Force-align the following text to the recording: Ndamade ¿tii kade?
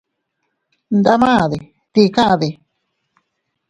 Ndamade 0.97 1.59
¿tii 1.93 2.09
kade? 2.15 2.49